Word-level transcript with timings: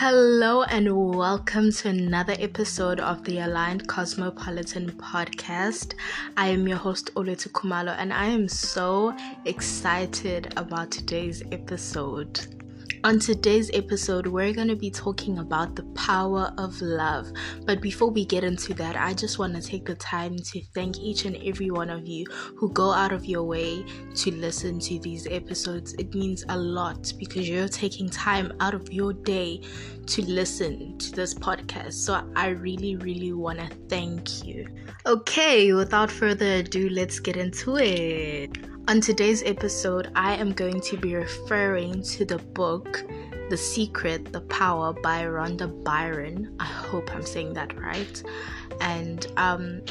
Hello 0.00 0.62
and 0.62 0.96
welcome 1.16 1.72
to 1.72 1.88
another 1.88 2.36
episode 2.38 3.00
of 3.00 3.24
the 3.24 3.40
Aligned 3.40 3.88
Cosmopolitan 3.88 4.92
podcast. 4.92 5.94
I 6.36 6.50
am 6.50 6.68
your 6.68 6.76
host 6.78 7.12
Oletu 7.16 7.48
Kumalo 7.48 7.96
and 7.98 8.12
I 8.12 8.26
am 8.26 8.46
so 8.46 9.12
excited 9.44 10.54
about 10.56 10.92
today's 10.92 11.42
episode. 11.50 12.57
On 13.04 13.20
today's 13.20 13.70
episode, 13.74 14.26
we're 14.26 14.52
going 14.52 14.66
to 14.66 14.74
be 14.74 14.90
talking 14.90 15.38
about 15.38 15.76
the 15.76 15.84
power 15.94 16.52
of 16.58 16.80
love. 16.82 17.30
But 17.64 17.80
before 17.80 18.10
we 18.10 18.24
get 18.24 18.42
into 18.42 18.74
that, 18.74 18.96
I 18.96 19.14
just 19.14 19.38
want 19.38 19.54
to 19.54 19.62
take 19.62 19.86
the 19.86 19.94
time 19.94 20.36
to 20.36 20.60
thank 20.74 20.98
each 20.98 21.24
and 21.24 21.36
every 21.44 21.70
one 21.70 21.90
of 21.90 22.08
you 22.08 22.26
who 22.56 22.72
go 22.72 22.90
out 22.90 23.12
of 23.12 23.24
your 23.24 23.44
way 23.44 23.84
to 24.16 24.30
listen 24.32 24.80
to 24.80 24.98
these 24.98 25.28
episodes. 25.28 25.92
It 25.94 26.12
means 26.12 26.44
a 26.48 26.58
lot 26.58 27.12
because 27.18 27.48
you're 27.48 27.68
taking 27.68 28.10
time 28.10 28.52
out 28.58 28.74
of 28.74 28.92
your 28.92 29.12
day 29.12 29.62
to 30.06 30.22
listen 30.22 30.98
to 30.98 31.12
this 31.12 31.34
podcast. 31.34 31.92
So 31.92 32.28
I 32.34 32.48
really, 32.48 32.96
really 32.96 33.32
want 33.32 33.60
to 33.60 33.68
thank 33.88 34.44
you. 34.44 34.66
Okay, 35.06 35.72
without 35.72 36.10
further 36.10 36.56
ado, 36.56 36.88
let's 36.88 37.20
get 37.20 37.36
into 37.36 37.76
it. 37.76 38.58
On 38.88 39.02
today's 39.02 39.42
episode, 39.42 40.10
I 40.14 40.34
am 40.36 40.54
going 40.54 40.80
to 40.80 40.96
be 40.96 41.14
referring 41.14 42.00
to 42.04 42.24
the 42.24 42.38
book 42.38 43.04
The 43.50 43.56
Secret, 43.58 44.32
The 44.32 44.40
Power 44.40 44.94
by 44.94 45.24
Rhonda 45.24 45.84
Byron. 45.84 46.56
I 46.58 46.64
hope 46.64 47.14
I'm 47.14 47.22
saying 47.22 47.52
that 47.52 47.78
right. 47.78 48.22
And 48.80 49.26
um, 49.36 49.82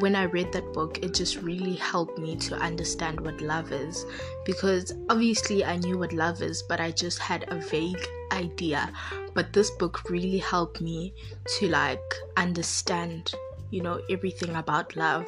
when 0.00 0.16
I 0.16 0.24
read 0.24 0.50
that 0.50 0.72
book, 0.72 0.98
it 0.98 1.14
just 1.14 1.36
really 1.42 1.74
helped 1.74 2.18
me 2.18 2.34
to 2.38 2.56
understand 2.56 3.20
what 3.20 3.40
love 3.40 3.70
is. 3.70 4.04
Because 4.44 4.94
obviously, 5.08 5.64
I 5.64 5.76
knew 5.76 5.96
what 5.96 6.12
love 6.12 6.42
is, 6.42 6.60
but 6.60 6.80
I 6.80 6.90
just 6.90 7.20
had 7.20 7.44
a 7.52 7.54
vague 7.54 8.04
idea. 8.32 8.92
But 9.32 9.52
this 9.52 9.70
book 9.70 10.10
really 10.10 10.38
helped 10.38 10.80
me 10.80 11.14
to 11.58 11.68
like 11.68 12.02
understand 12.36 13.32
you 13.70 13.82
know, 13.82 14.00
everything 14.10 14.56
about 14.56 14.96
love. 14.96 15.26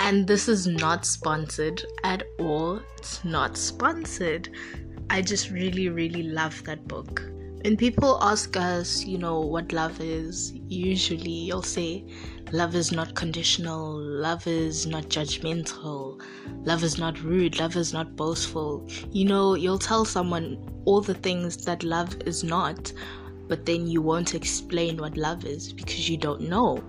And 0.00 0.26
this 0.26 0.48
is 0.48 0.66
not 0.66 1.04
sponsored 1.06 1.84
at 2.02 2.24
all. 2.38 2.80
It's 2.98 3.24
not 3.24 3.56
sponsored. 3.56 4.48
I 5.10 5.22
just 5.22 5.50
really, 5.50 5.88
really 5.88 6.22
love 6.22 6.62
that 6.64 6.88
book. 6.88 7.22
When 7.62 7.78
people 7.78 8.18
ask 8.20 8.56
us, 8.58 9.04
you 9.04 9.16
know, 9.16 9.40
what 9.40 9.72
love 9.72 9.98
is, 9.98 10.52
usually 10.68 11.30
you'll 11.30 11.62
say, 11.62 12.04
love 12.52 12.74
is 12.74 12.92
not 12.92 13.14
conditional, 13.14 13.98
love 13.98 14.46
is 14.46 14.86
not 14.86 15.04
judgmental, 15.04 16.20
love 16.66 16.84
is 16.84 16.98
not 16.98 17.22
rude, 17.22 17.58
love 17.58 17.74
is 17.76 17.94
not 17.94 18.16
boastful. 18.16 18.86
You 19.10 19.24
know, 19.24 19.54
you'll 19.54 19.78
tell 19.78 20.04
someone 20.04 20.58
all 20.84 21.00
the 21.00 21.14
things 21.14 21.64
that 21.64 21.82
love 21.84 22.14
is 22.26 22.44
not, 22.44 22.92
but 23.48 23.64
then 23.64 23.86
you 23.86 24.02
won't 24.02 24.34
explain 24.34 24.98
what 24.98 25.16
love 25.16 25.46
is 25.46 25.72
because 25.72 26.08
you 26.08 26.18
don't 26.18 26.42
know. 26.42 26.84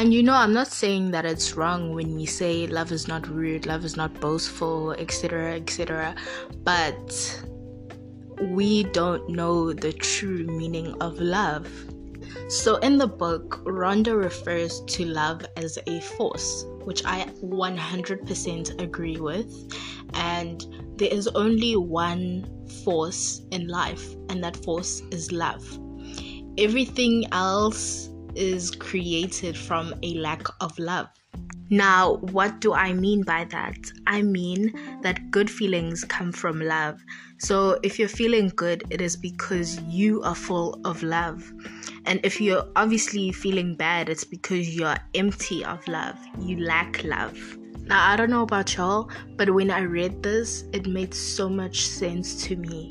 And 0.00 0.14
you 0.14 0.22
know, 0.22 0.32
I'm 0.32 0.54
not 0.54 0.68
saying 0.68 1.10
that 1.10 1.26
it's 1.26 1.56
wrong 1.56 1.92
when 1.94 2.14
we 2.14 2.24
say 2.24 2.66
love 2.66 2.90
is 2.90 3.06
not 3.06 3.28
rude, 3.28 3.66
love 3.66 3.84
is 3.84 3.98
not 3.98 4.18
boastful, 4.18 4.92
etc., 4.92 5.56
etc., 5.56 6.14
but 6.64 7.44
we 8.40 8.84
don't 8.84 9.28
know 9.28 9.74
the 9.74 9.92
true 9.92 10.46
meaning 10.46 10.94
of 11.02 11.20
love. 11.20 11.68
So, 12.48 12.76
in 12.76 12.96
the 12.96 13.06
book, 13.06 13.62
Rhonda 13.66 14.16
refers 14.16 14.80
to 14.86 15.04
love 15.04 15.44
as 15.58 15.78
a 15.86 16.00
force, 16.00 16.64
which 16.84 17.04
I 17.04 17.26
100% 17.42 18.80
agree 18.80 19.20
with. 19.20 19.52
And 20.14 20.64
there 20.96 21.12
is 21.12 21.28
only 21.34 21.76
one 21.76 22.48
force 22.86 23.42
in 23.50 23.68
life, 23.68 24.14
and 24.30 24.42
that 24.44 24.64
force 24.64 25.02
is 25.10 25.30
love. 25.30 25.62
Everything 26.56 27.26
else 27.32 28.09
is 28.34 28.70
created 28.70 29.56
from 29.56 29.94
a 30.02 30.14
lack 30.14 30.42
of 30.60 30.78
love. 30.78 31.08
Now, 31.72 32.16
what 32.16 32.60
do 32.60 32.72
I 32.72 32.92
mean 32.92 33.22
by 33.22 33.44
that? 33.44 33.78
I 34.08 34.22
mean 34.22 34.72
that 35.02 35.30
good 35.30 35.48
feelings 35.48 36.02
come 36.02 36.32
from 36.32 36.60
love. 36.60 37.00
So, 37.38 37.78
if 37.84 37.96
you're 37.96 38.08
feeling 38.08 38.48
good, 38.56 38.82
it 38.90 39.00
is 39.00 39.16
because 39.16 39.80
you 39.82 40.20
are 40.22 40.34
full 40.34 40.80
of 40.84 41.04
love. 41.04 41.52
And 42.06 42.18
if 42.24 42.40
you're 42.40 42.66
obviously 42.74 43.30
feeling 43.30 43.76
bad, 43.76 44.08
it's 44.08 44.24
because 44.24 44.74
you're 44.74 44.96
empty 45.14 45.64
of 45.64 45.86
love. 45.86 46.18
You 46.40 46.58
lack 46.58 47.04
love. 47.04 47.38
Now, 47.84 48.10
I 48.10 48.16
don't 48.16 48.30
know 48.30 48.42
about 48.42 48.76
y'all, 48.76 49.08
but 49.36 49.50
when 49.50 49.70
I 49.70 49.82
read 49.82 50.24
this, 50.24 50.64
it 50.72 50.88
made 50.88 51.14
so 51.14 51.48
much 51.48 51.82
sense 51.82 52.42
to 52.46 52.56
me. 52.56 52.90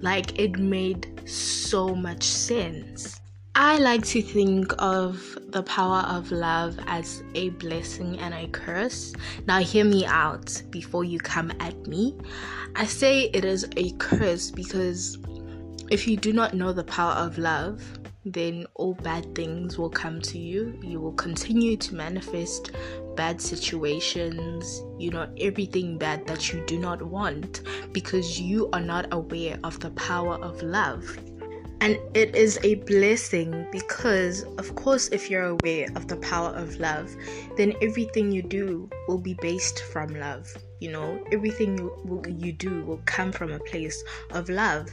Like, 0.00 0.36
it 0.36 0.58
made 0.58 1.28
so 1.28 1.94
much 1.94 2.24
sense. 2.24 3.20
I 3.62 3.76
like 3.76 4.06
to 4.06 4.22
think 4.22 4.72
of 4.78 5.38
the 5.48 5.62
power 5.62 5.98
of 6.08 6.32
love 6.32 6.78
as 6.86 7.22
a 7.34 7.50
blessing 7.50 8.18
and 8.18 8.32
a 8.32 8.48
curse. 8.48 9.12
Now, 9.46 9.58
hear 9.58 9.84
me 9.84 10.06
out 10.06 10.62
before 10.70 11.04
you 11.04 11.18
come 11.18 11.52
at 11.60 11.76
me. 11.86 12.16
I 12.74 12.86
say 12.86 13.24
it 13.34 13.44
is 13.44 13.68
a 13.76 13.90
curse 13.98 14.50
because 14.50 15.18
if 15.90 16.08
you 16.08 16.16
do 16.16 16.32
not 16.32 16.54
know 16.54 16.72
the 16.72 16.84
power 16.84 17.12
of 17.12 17.36
love, 17.36 17.82
then 18.24 18.64
all 18.76 18.94
bad 18.94 19.34
things 19.34 19.76
will 19.76 19.90
come 19.90 20.22
to 20.22 20.38
you. 20.38 20.80
You 20.82 20.98
will 20.98 21.12
continue 21.12 21.76
to 21.76 21.94
manifest 21.94 22.70
bad 23.14 23.42
situations, 23.42 24.82
you 24.98 25.10
know, 25.10 25.30
everything 25.38 25.98
bad 25.98 26.26
that 26.28 26.50
you 26.50 26.64
do 26.64 26.78
not 26.78 27.02
want 27.02 27.60
because 27.92 28.40
you 28.40 28.70
are 28.72 28.80
not 28.80 29.12
aware 29.12 29.58
of 29.64 29.78
the 29.80 29.90
power 29.90 30.36
of 30.36 30.62
love. 30.62 31.14
And 31.80 31.98
it 32.14 32.36
is 32.36 32.58
a 32.62 32.74
blessing 32.74 33.66
because, 33.72 34.42
of 34.58 34.74
course, 34.74 35.08
if 35.08 35.30
you're 35.30 35.56
aware 35.58 35.88
of 35.96 36.08
the 36.08 36.16
power 36.16 36.50
of 36.50 36.78
love, 36.78 37.14
then 37.56 37.72
everything 37.80 38.30
you 38.30 38.42
do 38.42 38.90
will 39.08 39.18
be 39.18 39.34
based 39.40 39.82
from 39.84 40.14
love. 40.14 40.46
You 40.80 40.92
know, 40.92 41.24
everything 41.32 41.78
you, 41.78 42.22
you 42.28 42.52
do 42.52 42.84
will 42.84 43.00
come 43.06 43.32
from 43.32 43.52
a 43.52 43.58
place 43.60 44.02
of 44.30 44.50
love. 44.50 44.88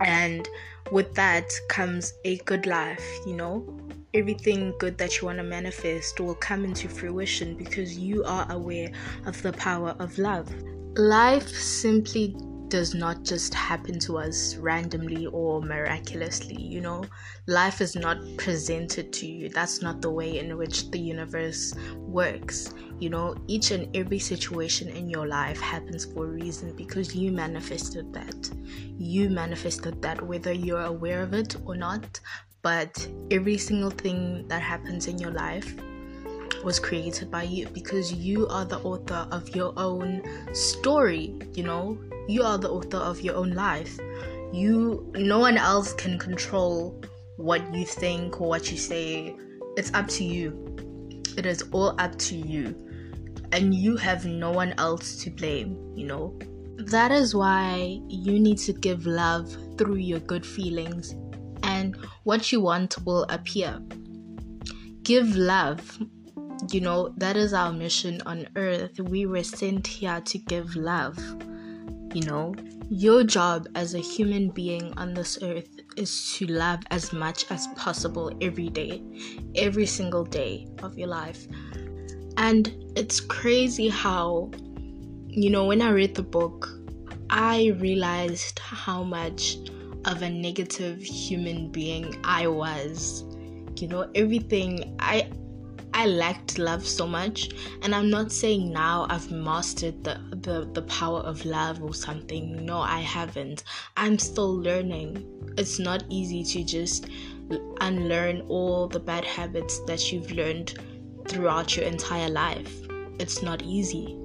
And 0.00 0.48
with 0.90 1.14
that 1.14 1.48
comes 1.68 2.14
a 2.24 2.38
good 2.38 2.66
life, 2.66 3.04
you 3.24 3.34
know. 3.34 3.78
Everything 4.14 4.74
good 4.78 4.98
that 4.98 5.20
you 5.20 5.26
want 5.26 5.38
to 5.38 5.44
manifest 5.44 6.18
will 6.18 6.34
come 6.34 6.64
into 6.64 6.88
fruition 6.88 7.54
because 7.54 7.96
you 7.96 8.24
are 8.24 8.50
aware 8.50 8.90
of 9.26 9.40
the 9.42 9.52
power 9.52 9.94
of 10.00 10.18
love. 10.18 10.52
Life 10.96 11.48
simply 11.48 12.34
does 12.68 12.94
not 12.94 13.24
just 13.24 13.54
happen 13.54 13.98
to 14.00 14.18
us 14.18 14.56
randomly 14.56 15.26
or 15.26 15.62
miraculously. 15.62 16.60
You 16.60 16.80
know, 16.80 17.04
life 17.46 17.80
is 17.80 17.96
not 17.96 18.18
presented 18.36 19.12
to 19.14 19.26
you. 19.26 19.48
That's 19.48 19.82
not 19.82 20.00
the 20.02 20.10
way 20.10 20.38
in 20.38 20.56
which 20.56 20.90
the 20.90 20.98
universe 20.98 21.74
works. 21.96 22.74
You 22.98 23.10
know, 23.10 23.36
each 23.46 23.70
and 23.70 23.94
every 23.96 24.18
situation 24.18 24.88
in 24.88 25.08
your 25.08 25.26
life 25.26 25.60
happens 25.60 26.04
for 26.04 26.24
a 26.24 26.28
reason 26.28 26.74
because 26.76 27.14
you 27.14 27.32
manifested 27.32 28.12
that. 28.12 28.50
You 28.98 29.30
manifested 29.30 30.02
that 30.02 30.20
whether 30.20 30.52
you're 30.52 30.84
aware 30.84 31.22
of 31.22 31.34
it 31.34 31.56
or 31.64 31.76
not. 31.76 32.20
But 32.62 33.08
every 33.30 33.56
single 33.56 33.90
thing 33.90 34.46
that 34.48 34.62
happens 34.62 35.06
in 35.06 35.18
your 35.18 35.30
life 35.30 35.76
was 36.64 36.80
created 36.80 37.30
by 37.30 37.44
you 37.44 37.68
because 37.68 38.12
you 38.12 38.46
are 38.48 38.64
the 38.64 38.78
author 38.78 39.26
of 39.30 39.54
your 39.54 39.72
own 39.76 40.22
story, 40.52 41.34
you 41.54 41.62
know? 41.62 41.98
You 42.28 42.42
are 42.42 42.58
the 42.58 42.70
author 42.70 42.98
of 42.98 43.20
your 43.20 43.36
own 43.36 43.52
life. 43.52 43.98
You 44.52 45.10
no 45.14 45.38
one 45.38 45.56
else 45.56 45.92
can 45.94 46.18
control 46.18 47.02
what 47.36 47.62
you 47.74 47.84
think 47.84 48.40
or 48.40 48.48
what 48.48 48.70
you 48.70 48.76
say. 48.76 49.36
It's 49.76 49.92
up 49.94 50.08
to 50.08 50.24
you. 50.24 50.76
It 51.36 51.46
is 51.46 51.62
all 51.72 51.94
up 52.00 52.16
to 52.18 52.36
you. 52.36 52.74
And 53.52 53.74
you 53.74 53.96
have 53.96 54.26
no 54.26 54.50
one 54.50 54.74
else 54.76 55.16
to 55.22 55.30
blame, 55.30 55.92
you 55.94 56.06
know? 56.06 56.38
That 56.76 57.12
is 57.12 57.34
why 57.34 58.00
you 58.08 58.38
need 58.38 58.58
to 58.58 58.72
give 58.72 59.06
love 59.06 59.56
through 59.76 59.96
your 59.96 60.20
good 60.20 60.44
feelings, 60.44 61.14
and 61.62 61.96
what 62.24 62.52
you 62.52 62.60
want 62.60 63.04
will 63.04 63.24
appear. 63.24 63.80
Give 65.02 65.36
love. 65.36 65.98
You 66.70 66.80
know, 66.80 67.14
that 67.16 67.36
is 67.36 67.54
our 67.54 67.72
mission 67.72 68.20
on 68.26 68.48
earth. 68.56 69.00
We 69.00 69.26
were 69.26 69.44
sent 69.44 69.86
here 69.86 70.20
to 70.20 70.38
give 70.38 70.74
love. 70.76 71.18
You 72.14 72.22
know, 72.22 72.54
your 72.90 73.22
job 73.22 73.68
as 73.74 73.94
a 73.94 74.00
human 74.00 74.50
being 74.50 74.92
on 74.98 75.14
this 75.14 75.38
earth 75.42 75.68
is 75.96 76.34
to 76.34 76.46
love 76.46 76.80
as 76.90 77.12
much 77.12 77.50
as 77.50 77.66
possible 77.68 78.36
every 78.40 78.70
day, 78.70 79.02
every 79.54 79.86
single 79.86 80.24
day 80.24 80.66
of 80.82 80.98
your 80.98 81.08
life. 81.08 81.46
And 82.36 82.72
it's 82.96 83.20
crazy 83.20 83.88
how, 83.88 84.50
you 85.28 85.50
know, 85.50 85.66
when 85.66 85.80
I 85.80 85.90
read 85.90 86.14
the 86.14 86.22
book, 86.22 86.68
I 87.30 87.76
realized 87.78 88.58
how 88.58 89.02
much 89.04 89.58
of 90.04 90.22
a 90.22 90.30
negative 90.30 91.02
human 91.02 91.70
being 91.70 92.20
I 92.24 92.46
was. 92.46 93.24
You 93.76 93.88
know, 93.88 94.10
everything 94.14 94.96
I 94.98 95.30
I 95.98 96.06
lacked 96.06 96.60
love 96.60 96.86
so 96.86 97.08
much, 97.08 97.50
and 97.82 97.92
I'm 97.92 98.08
not 98.08 98.30
saying 98.30 98.72
now 98.72 99.08
I've 99.10 99.32
mastered 99.32 100.04
the, 100.04 100.20
the 100.30 100.70
the 100.72 100.82
power 100.82 101.18
of 101.18 101.44
love 101.44 101.82
or 101.82 101.92
something. 101.92 102.64
No, 102.64 102.78
I 102.78 103.00
haven't. 103.00 103.64
I'm 103.96 104.16
still 104.16 104.54
learning. 104.54 105.24
It's 105.58 105.80
not 105.80 106.04
easy 106.08 106.44
to 106.44 106.62
just 106.62 107.08
unlearn 107.80 108.42
all 108.42 108.86
the 108.86 109.00
bad 109.00 109.24
habits 109.24 109.80
that 109.86 110.12
you've 110.12 110.30
learned 110.30 110.78
throughout 111.26 111.76
your 111.76 111.86
entire 111.86 112.28
life. 112.28 112.72
It's 113.18 113.42
not 113.42 113.62
easy, 113.64 114.16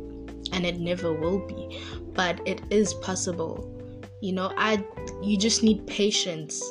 and 0.52 0.68
it 0.68 0.80
never 0.80 1.12
will 1.12 1.40
be, 1.40 1.82
but 2.14 2.40
it 2.46 2.62
is 2.70 2.94
possible. 2.94 3.68
You 4.22 4.34
know, 4.34 4.54
I 4.58 4.86
you 5.24 5.38
just 5.38 5.64
need 5.64 5.88
patience. 5.88 6.62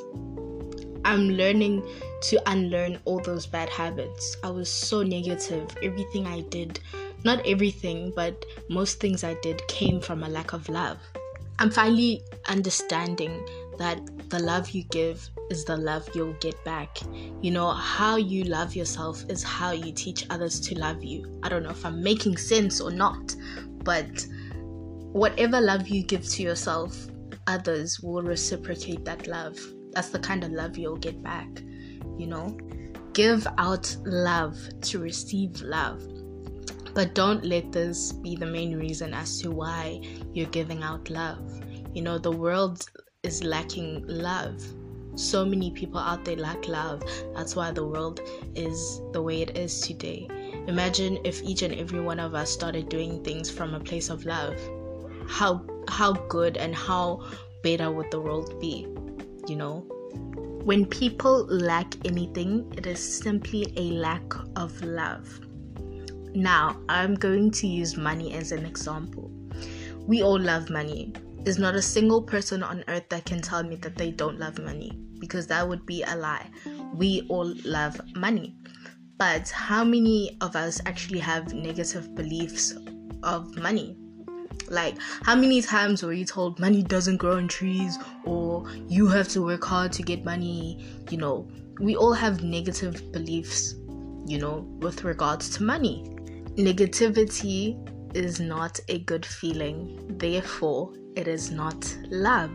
I'm 1.04 1.30
learning 1.30 1.86
to 2.22 2.50
unlearn 2.50 2.98
all 3.04 3.20
those 3.20 3.46
bad 3.46 3.68
habits. 3.68 4.36
I 4.42 4.50
was 4.50 4.68
so 4.68 5.02
negative. 5.02 5.76
Everything 5.82 6.26
I 6.26 6.42
did, 6.42 6.80
not 7.24 7.44
everything, 7.46 8.12
but 8.14 8.44
most 8.68 9.00
things 9.00 9.24
I 9.24 9.34
did 9.42 9.66
came 9.68 10.00
from 10.00 10.22
a 10.22 10.28
lack 10.28 10.52
of 10.52 10.68
love. 10.68 10.98
I'm 11.58 11.70
finally 11.70 12.22
understanding 12.48 13.46
that 13.78 14.00
the 14.30 14.38
love 14.38 14.70
you 14.70 14.84
give 14.84 15.28
is 15.50 15.64
the 15.64 15.76
love 15.76 16.08
you'll 16.14 16.32
get 16.34 16.62
back. 16.64 16.98
You 17.40 17.50
know, 17.50 17.70
how 17.70 18.16
you 18.16 18.44
love 18.44 18.74
yourself 18.74 19.24
is 19.28 19.42
how 19.42 19.72
you 19.72 19.92
teach 19.92 20.26
others 20.30 20.60
to 20.60 20.78
love 20.78 21.04
you. 21.04 21.38
I 21.42 21.48
don't 21.48 21.62
know 21.62 21.70
if 21.70 21.84
I'm 21.84 22.02
making 22.02 22.36
sense 22.36 22.80
or 22.80 22.90
not, 22.90 23.36
but 23.84 24.26
whatever 25.12 25.60
love 25.60 25.88
you 25.88 26.02
give 26.02 26.28
to 26.30 26.42
yourself, 26.42 27.06
others 27.46 28.00
will 28.00 28.22
reciprocate 28.22 29.04
that 29.04 29.26
love. 29.26 29.58
That's 29.92 30.10
the 30.10 30.18
kind 30.18 30.44
of 30.44 30.50
love 30.50 30.76
you'll 30.76 30.96
get 30.96 31.22
back 31.22 31.62
you 32.18 32.26
know? 32.26 32.56
Give 33.12 33.46
out 33.58 33.94
love 34.04 34.56
to 34.82 34.98
receive 34.98 35.60
love. 35.60 36.02
But 36.94 37.14
don't 37.14 37.44
let 37.44 37.72
this 37.72 38.12
be 38.12 38.36
the 38.36 38.46
main 38.46 38.76
reason 38.76 39.14
as 39.14 39.40
to 39.40 39.50
why 39.50 40.02
you're 40.32 40.48
giving 40.48 40.82
out 40.82 41.10
love. 41.10 41.60
You 41.94 42.02
know 42.02 42.18
the 42.18 42.30
world 42.30 42.86
is 43.22 43.42
lacking 43.42 44.04
love. 44.06 44.62
So 45.14 45.44
many 45.44 45.70
people 45.70 45.98
out 45.98 46.24
there 46.24 46.36
lack 46.36 46.68
love. 46.68 47.02
That's 47.34 47.54
why 47.54 47.70
the 47.70 47.86
world 47.86 48.20
is 48.54 49.00
the 49.12 49.20
way 49.20 49.42
it 49.42 49.58
is 49.58 49.80
today. 49.80 50.28
Imagine 50.68 51.18
if 51.24 51.42
each 51.42 51.62
and 51.62 51.74
every 51.74 52.00
one 52.00 52.20
of 52.20 52.34
us 52.34 52.50
started 52.50 52.88
doing 52.88 53.22
things 53.22 53.50
from 53.50 53.74
a 53.74 53.80
place 53.80 54.08
of 54.08 54.24
love. 54.24 54.56
How 55.28 55.64
how 55.88 56.12
good 56.12 56.56
and 56.56 56.74
how 56.74 57.28
better 57.62 57.90
would 57.90 58.10
the 58.10 58.20
world 58.20 58.58
be 58.60 58.86
you 59.48 59.56
know 59.56 59.86
when 60.64 60.86
people 60.86 61.44
lack 61.46 61.94
anything, 62.06 62.72
it 62.76 62.86
is 62.86 63.00
simply 63.00 63.72
a 63.76 63.90
lack 63.90 64.22
of 64.54 64.80
love. 64.82 65.40
Now, 66.34 66.80
I'm 66.88 67.16
going 67.16 67.50
to 67.50 67.66
use 67.66 67.96
money 67.96 68.32
as 68.34 68.52
an 68.52 68.64
example. 68.64 69.28
We 70.06 70.22
all 70.22 70.38
love 70.38 70.70
money. 70.70 71.14
There's 71.40 71.58
not 71.58 71.74
a 71.74 71.82
single 71.82 72.22
person 72.22 72.62
on 72.62 72.84
earth 72.86 73.08
that 73.08 73.24
can 73.24 73.42
tell 73.42 73.64
me 73.64 73.74
that 73.76 73.96
they 73.96 74.12
don't 74.12 74.38
love 74.38 74.60
money 74.60 74.96
because 75.18 75.48
that 75.48 75.68
would 75.68 75.84
be 75.84 76.04
a 76.04 76.14
lie. 76.14 76.48
We 76.94 77.26
all 77.28 77.52
love 77.64 78.00
money. 78.14 78.54
But 79.18 79.50
how 79.50 79.82
many 79.82 80.36
of 80.40 80.54
us 80.54 80.80
actually 80.86 81.18
have 81.20 81.54
negative 81.54 82.14
beliefs 82.14 82.74
of 83.24 83.56
money? 83.56 83.96
Like, 84.72 84.96
how 85.24 85.36
many 85.36 85.60
times 85.60 86.02
were 86.02 86.14
you 86.14 86.24
told 86.24 86.58
money 86.58 86.82
doesn't 86.82 87.18
grow 87.18 87.36
on 87.36 87.46
trees 87.46 87.98
or 88.24 88.66
you 88.88 89.06
have 89.06 89.28
to 89.28 89.42
work 89.42 89.62
hard 89.62 89.92
to 89.92 90.02
get 90.02 90.24
money? 90.24 90.82
You 91.10 91.18
know, 91.18 91.46
we 91.78 91.94
all 91.94 92.14
have 92.14 92.42
negative 92.42 93.12
beliefs, 93.12 93.74
you 94.24 94.38
know, 94.38 94.66
with 94.80 95.04
regards 95.04 95.50
to 95.56 95.62
money. 95.62 96.04
Negativity 96.56 97.76
is 98.16 98.40
not 98.40 98.80
a 98.88 99.00
good 99.00 99.26
feeling, 99.26 100.16
therefore, 100.16 100.94
it 101.16 101.28
is 101.28 101.50
not 101.50 101.94
love. 102.08 102.50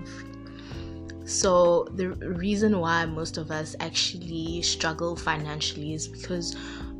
So, 1.25 1.87
the 1.93 2.09
reason 2.13 2.79
why 2.79 3.05
most 3.05 3.37
of 3.37 3.51
us 3.51 3.75
actually 3.79 4.63
struggle 4.63 5.15
financially 5.15 5.93
is 5.93 6.07
because, 6.07 6.55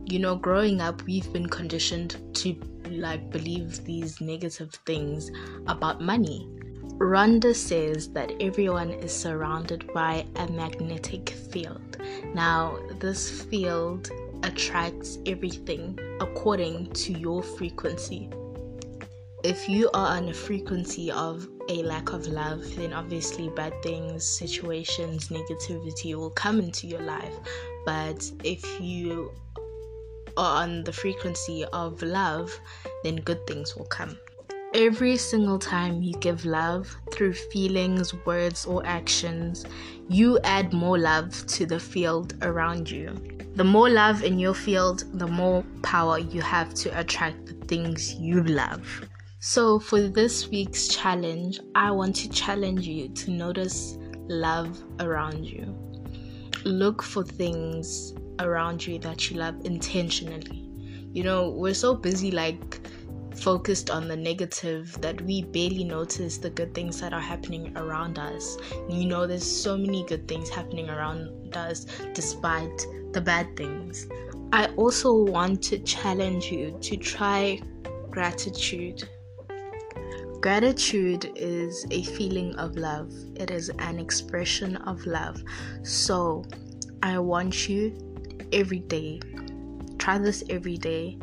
you 0.10 0.20
know, 0.20 0.36
growing 0.36 0.80
up, 0.80 1.02
we've 1.04 1.32
been 1.34 1.48
conditioned 1.50 2.18
to 2.36 2.56
like 2.90 3.30
believe 3.30 3.84
these 3.84 4.22
negative 4.22 4.74
things 4.86 5.30
about 5.68 6.02
money. 6.02 6.48
Rhonda 6.98 7.54
says 7.54 8.10
that 8.14 8.32
everyone 8.40 8.92
is 8.92 9.12
surrounded 9.14 9.92
by 9.94 10.26
a 10.38 10.48
magnetic 10.48 11.30
field. 11.30 11.98
Now, 12.34 12.80
this 13.00 13.44
field 13.44 14.10
attracts 14.44 15.20
everything 15.26 16.00
according 16.22 16.94
to 16.94 17.14
your 17.14 17.44
frequency. 17.44 18.30
If 19.44 19.70
you 19.70 19.90
are 19.94 20.18
on 20.18 20.30
a 20.30 20.34
frequency 20.34 21.12
of 21.12 21.48
a 21.70 21.84
lack 21.84 22.14
of 22.14 22.26
love, 22.28 22.64
then 22.76 22.94
obviously 22.94 23.50
bad 23.50 23.74
things, 23.84 24.26
situations, 24.26 25.28
negativity 25.28 26.16
will 26.16 26.32
come 26.32 26.60
into 26.60 26.88
your 26.88 27.02
life. 27.02 27.36
But 27.86 28.32
if 28.44 28.82
you 28.82 29.32
on 30.38 30.84
the 30.84 30.94
frequency 30.94 31.66
of 31.74 32.02
love, 32.02 32.58
then 33.04 33.18
good 33.18 33.46
things 33.48 33.76
will 33.76 33.86
come. 33.86 34.18
Every 34.74 35.18
single 35.18 35.58
time 35.58 36.02
you 36.02 36.14
give 36.20 36.46
love 36.46 36.96
through 37.12 37.34
feelings, 37.34 38.14
words, 38.26 38.66
or 38.66 38.86
actions, 38.86 39.66
you 40.08 40.40
add 40.44 40.72
more 40.72 40.98
love 40.98 41.46
to 41.48 41.66
the 41.66 41.80
field 41.80 42.36
around 42.42 42.90
you. 42.90 43.16
The 43.56 43.64
more 43.64 43.90
love 43.90 44.24
in 44.24 44.38
your 44.38 44.54
field, 44.54 45.06
the 45.14 45.26
more 45.26 45.64
power 45.82 46.20
you 46.20 46.42
have 46.42 46.74
to 46.76 47.00
attract 47.00 47.48
the 47.48 47.54
things 47.66 48.14
you 48.16 48.44
love. 48.44 49.02
So, 49.40 49.80
for 49.80 50.02
this 50.02 50.50
week's 50.50 50.88
challenge, 50.88 51.60
I 51.74 51.90
want 51.92 52.16
to 52.18 52.30
challenge 52.30 52.86
you 52.86 53.10
to 53.10 53.32
notice 53.32 53.98
love 54.28 54.80
around 55.00 55.46
you. 55.46 55.76
Look 56.66 57.02
for 57.02 57.24
things 57.24 58.14
around 58.40 58.86
you 58.86 59.00
that 59.00 59.30
you 59.30 59.38
love 59.38 59.56
intentionally. 59.66 60.70
You 61.14 61.24
know, 61.24 61.50
we're 61.50 61.74
so 61.74 61.96
busy 61.96 62.32
like 62.32 62.80
focused 63.38 63.90
on 63.90 64.08
the 64.08 64.16
negative 64.16 65.00
that 65.02 65.22
we 65.22 65.44
barely 65.44 65.84
notice 65.84 66.38
the 66.38 66.50
good 66.50 66.74
things 66.74 67.00
that 67.02 67.14
are 67.14 67.22
happening 67.22 67.76
around 67.78 68.20
us. 68.20 68.58
You 68.90 69.06
know, 69.06 69.28
there's 69.28 69.50
so 69.50 69.78
many 69.78 70.04
good 70.06 70.28
things 70.28 70.50
happening 70.50 70.90
around 70.90 71.56
us 71.56 71.86
despite 72.14 72.86
the 73.14 73.22
bad 73.22 73.56
things. 73.56 74.08
I 74.52 74.68
also 74.78 75.24
want 75.24 75.62
to 75.64 75.80
challenge 75.80 76.52
you 76.52 76.78
to 76.82 76.98
try 76.98 77.62
gratitude. 78.10 79.08
Gratitude 80.42 81.32
is 81.36 81.86
a 81.92 82.04
feeling 82.04 82.56
of 82.56 82.76
love, 82.76 83.12
it 83.36 83.52
is 83.52 83.70
an 83.80 84.00
expression 84.00 84.78
of 84.78 85.06
love. 85.06 85.44
So, 85.84 86.46
I 87.04 87.20
want 87.20 87.68
you 87.70 88.07
every 88.52 88.80
day. 88.80 89.20
Try 89.98 90.18
this 90.18 90.44
every 90.50 90.78
day 90.78 91.18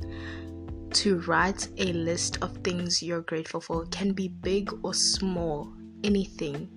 to 0.95 1.19
write 1.23 1.69
a 1.79 1.93
list 1.93 2.39
of 2.43 2.57
things 2.59 3.03
you're 3.03 3.23
grateful 3.23 3.61
for. 3.61 3.83
It 3.83 3.91
can 3.91 4.13
be 4.13 4.29
big 4.29 4.71
or 4.83 4.95
small, 4.95 5.73
anything. 6.05 6.69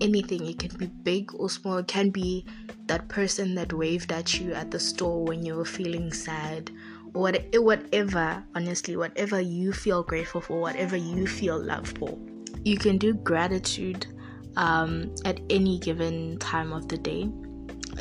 Anything. 0.00 0.46
It 0.46 0.58
can 0.58 0.76
be 0.76 0.86
big 0.86 1.34
or 1.34 1.50
small. 1.50 1.78
It 1.78 1.88
can 1.88 2.10
be 2.10 2.46
that 2.86 3.08
person 3.08 3.54
that 3.56 3.72
waved 3.72 4.12
at 4.12 4.38
you 4.38 4.52
at 4.52 4.70
the 4.70 4.78
store 4.78 5.24
when 5.24 5.44
you 5.44 5.56
were 5.56 5.64
feeling 5.64 6.12
sad. 6.12 6.70
What, 7.12 7.44
whatever, 7.54 8.44
honestly, 8.54 8.96
whatever 8.96 9.40
you 9.40 9.72
feel 9.72 10.02
grateful 10.02 10.40
for, 10.40 10.60
whatever 10.60 10.96
you 10.96 11.26
feel 11.26 11.58
loved 11.58 11.98
for. 11.98 12.18
You 12.64 12.76
can 12.76 12.98
do 12.98 13.14
gratitude 13.14 14.06
um, 14.56 15.14
at 15.24 15.40
any 15.50 15.78
given 15.78 16.38
time 16.38 16.72
of 16.72 16.88
the 16.88 16.98
day 16.98 17.30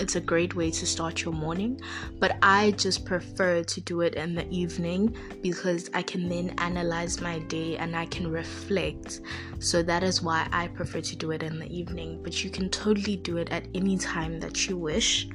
it's 0.03 0.17
a 0.17 0.21
great 0.21 0.53
way 0.53 0.69
to 0.69 0.85
start 0.85 1.23
your 1.23 1.33
morning, 1.33 1.79
but 2.19 2.37
I 2.41 2.71
just 2.71 3.05
prefer 3.05 3.63
to 3.63 3.81
do 3.81 4.01
it 4.01 4.15
in 4.15 4.35
the 4.35 4.45
evening 4.49 5.15
because 5.41 5.89
I 5.93 6.01
can 6.01 6.27
then 6.27 6.53
analyze 6.57 7.21
my 7.21 7.39
day 7.39 7.77
and 7.77 7.95
I 7.95 8.05
can 8.07 8.29
reflect. 8.29 9.21
So 9.59 9.81
that 9.81 10.03
is 10.03 10.21
why 10.21 10.49
I 10.51 10.67
prefer 10.67 10.99
to 10.99 11.15
do 11.15 11.31
it 11.31 11.41
in 11.41 11.57
the 11.57 11.73
evening, 11.73 12.21
but 12.21 12.43
you 12.43 12.49
can 12.49 12.69
totally 12.69 13.15
do 13.15 13.37
it 13.37 13.49
at 13.49 13.65
any 13.73 13.97
time 13.97 14.41
that 14.41 14.67
you 14.67 14.77
wish. 14.77 15.29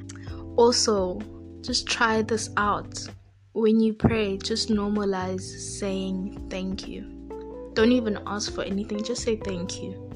Also, 0.56 1.18
just 1.62 1.86
try 1.86 2.20
this 2.20 2.50
out. 2.58 3.08
When 3.54 3.80
you 3.80 3.94
pray, 3.94 4.36
just 4.36 4.68
normalize 4.68 5.40
saying 5.40 6.48
thank 6.50 6.86
you. 6.86 7.70
Don't 7.72 7.92
even 7.92 8.18
ask 8.26 8.52
for 8.52 8.64
anything, 8.64 9.02
just 9.02 9.22
say 9.22 9.36
thank 9.36 9.82
you. 9.82 10.07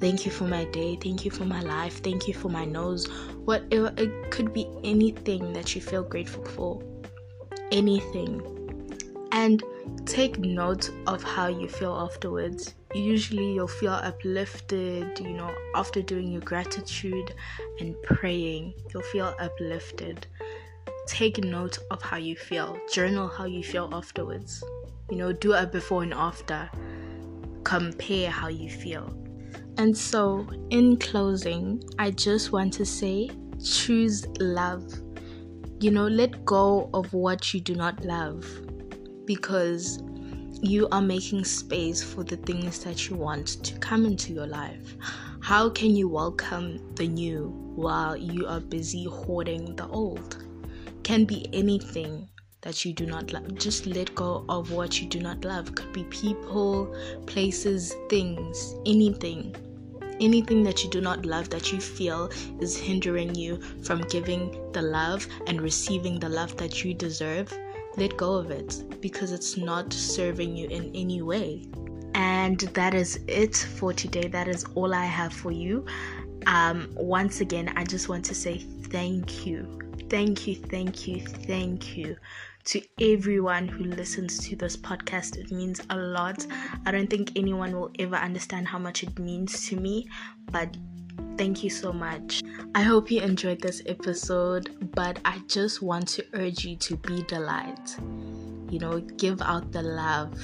Thank 0.00 0.26
you 0.26 0.32
for 0.32 0.44
my 0.44 0.64
day. 0.66 0.96
Thank 0.96 1.24
you 1.24 1.30
for 1.30 1.44
my 1.44 1.60
life. 1.60 2.02
Thank 2.02 2.28
you 2.28 2.34
for 2.34 2.48
my 2.48 2.64
nose. 2.64 3.06
Whatever 3.44 3.92
it 3.96 4.30
could 4.30 4.52
be 4.52 4.68
anything 4.82 5.52
that 5.52 5.74
you 5.74 5.80
feel 5.80 6.02
grateful 6.02 6.44
for. 6.44 6.82
Anything. 7.72 8.42
And 9.32 9.62
take 10.06 10.38
note 10.38 10.90
of 11.06 11.22
how 11.22 11.46
you 11.48 11.68
feel 11.68 11.94
afterwards. 11.94 12.74
Usually 12.94 13.54
you'll 13.54 13.66
feel 13.66 13.92
uplifted, 13.92 15.18
you 15.18 15.32
know, 15.32 15.52
after 15.74 16.02
doing 16.02 16.30
your 16.30 16.42
gratitude 16.42 17.34
and 17.80 17.94
praying. 18.02 18.74
You'll 18.92 19.02
feel 19.02 19.34
uplifted. 19.40 20.26
take 21.06 21.42
note 21.44 21.78
of 21.90 22.02
how 22.02 22.16
you 22.16 22.36
feel, 22.36 22.78
journal 22.92 23.28
how 23.28 23.44
you 23.44 23.62
feel 23.62 23.90
afterwards. 23.92 24.62
You 25.10 25.16
know, 25.16 25.32
do 25.32 25.52
a 25.52 25.66
before 25.66 26.02
and 26.02 26.14
after, 26.14 26.70
compare 27.62 28.30
how 28.30 28.48
you 28.48 28.70
feel. 28.70 29.14
And 29.76 29.96
so, 29.96 30.46
in 30.70 30.96
closing, 30.98 31.82
I 31.98 32.12
just 32.12 32.52
want 32.52 32.72
to 32.74 32.84
say 32.84 33.30
choose 33.62 34.26
love. 34.38 34.84
You 35.80 35.90
know, 35.90 36.06
let 36.06 36.44
go 36.44 36.88
of 36.94 37.12
what 37.12 37.52
you 37.52 37.60
do 37.60 37.74
not 37.74 38.04
love 38.04 38.46
because 39.26 40.02
you 40.62 40.88
are 40.92 41.02
making 41.02 41.44
space 41.44 42.02
for 42.02 42.22
the 42.22 42.36
things 42.36 42.78
that 42.84 43.08
you 43.08 43.16
want 43.16 43.48
to 43.64 43.78
come 43.80 44.06
into 44.06 44.32
your 44.32 44.46
life. 44.46 44.96
How 45.40 45.68
can 45.68 45.94
you 45.94 46.08
welcome 46.08 46.94
the 46.94 47.08
new 47.08 47.48
while 47.74 48.16
you 48.16 48.46
are 48.46 48.60
busy 48.60 49.04
hoarding 49.04 49.74
the 49.76 49.88
old? 49.88 50.44
Can 51.02 51.24
be 51.24 51.48
anything 51.52 52.28
that 52.64 52.84
you 52.84 52.92
do 52.92 53.06
not 53.06 53.32
love. 53.32 53.54
Just 53.56 53.86
let 53.86 54.14
go 54.14 54.44
of 54.48 54.72
what 54.72 55.00
you 55.00 55.08
do 55.08 55.20
not 55.20 55.44
love. 55.44 55.74
Could 55.74 55.92
be 55.92 56.04
people, 56.04 56.94
places, 57.26 57.94
things, 58.10 58.74
anything. 58.84 59.54
Anything 60.20 60.62
that 60.64 60.84
you 60.84 60.90
do 60.90 61.00
not 61.00 61.24
love 61.24 61.50
that 61.50 61.72
you 61.72 61.80
feel 61.80 62.30
is 62.60 62.76
hindering 62.76 63.34
you 63.34 63.60
from 63.82 64.00
giving 64.02 64.72
the 64.72 64.82
love 64.82 65.26
and 65.46 65.60
receiving 65.60 66.18
the 66.20 66.28
love 66.28 66.56
that 66.56 66.84
you 66.84 66.94
deserve 66.94 67.52
let 67.96 68.16
go 68.16 68.34
of 68.34 68.50
it 68.50 69.00
because 69.00 69.30
it's 69.32 69.56
not 69.56 69.92
serving 69.92 70.56
you 70.56 70.68
in 70.68 70.90
any 70.94 71.22
way. 71.22 71.66
And 72.14 72.58
that 72.60 72.94
is 72.94 73.20
it 73.28 73.56
for 73.56 73.92
today. 73.92 74.28
That 74.28 74.48
is 74.48 74.64
all 74.74 74.94
I 74.94 75.04
have 75.04 75.32
for 75.32 75.52
you. 75.52 75.84
Um, 76.46 76.90
once 76.94 77.40
again, 77.40 77.72
I 77.76 77.84
just 77.84 78.08
want 78.08 78.24
to 78.26 78.34
say 78.34 78.58
thank 78.58 79.46
you. 79.46 79.78
Thank 80.08 80.46
you, 80.46 80.56
thank 80.56 81.08
you, 81.08 81.20
thank 81.20 81.96
you 81.96 82.16
to 82.64 82.82
everyone 83.00 83.68
who 83.68 83.84
listens 83.84 84.38
to 84.48 84.56
this 84.56 84.76
podcast. 84.76 85.36
It 85.36 85.50
means 85.50 85.80
a 85.90 85.96
lot. 85.96 86.46
I 86.86 86.90
don't 86.90 87.08
think 87.08 87.32
anyone 87.36 87.72
will 87.72 87.90
ever 87.98 88.16
understand 88.16 88.68
how 88.68 88.78
much 88.78 89.02
it 89.02 89.18
means 89.18 89.68
to 89.68 89.76
me, 89.76 90.08
but 90.50 90.76
Thank 91.36 91.64
you 91.64 91.70
so 91.70 91.92
much. 91.92 92.42
I 92.76 92.82
hope 92.82 93.10
you 93.10 93.20
enjoyed 93.20 93.60
this 93.60 93.82
episode, 93.86 94.92
but 94.94 95.18
I 95.24 95.40
just 95.48 95.82
want 95.82 96.06
to 96.08 96.24
urge 96.34 96.64
you 96.64 96.76
to 96.76 96.96
be 96.96 97.22
the 97.22 97.40
light. 97.40 97.96
You 98.70 98.78
know, 98.78 99.00
give 99.00 99.42
out 99.42 99.72
the 99.72 99.82
love 99.82 100.38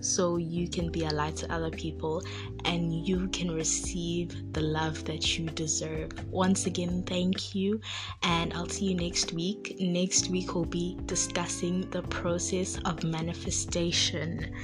so 0.00 0.36
you 0.36 0.68
can 0.68 0.90
be 0.90 1.04
a 1.04 1.10
light 1.10 1.36
to 1.36 1.52
other 1.52 1.70
people 1.70 2.22
and 2.64 3.06
you 3.06 3.28
can 3.28 3.50
receive 3.50 4.52
the 4.52 4.60
love 4.60 5.04
that 5.04 5.38
you 5.38 5.46
deserve. 5.50 6.10
Once 6.30 6.66
again, 6.66 7.02
thank 7.06 7.54
you, 7.54 7.80
and 8.22 8.52
I'll 8.54 8.68
see 8.68 8.86
you 8.86 8.94
next 8.94 9.32
week. 9.32 9.76
Next 9.78 10.28
week, 10.28 10.54
we'll 10.54 10.64
be 10.64 10.98
discussing 11.06 11.88
the 11.90 12.02
process 12.02 12.78
of 12.84 13.04
manifestation. 13.04 14.54